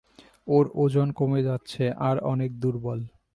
[0.47, 2.99] ওর ওজন কমে যাচ্ছে আর অনেক দুর্বল।